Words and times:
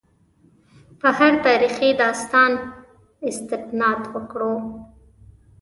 په 0.99 1.09
هر 1.17 1.33
تاریخي 1.47 1.89
داستان 2.01 2.51
استناد 3.29 4.01
وکړو. 4.13 4.55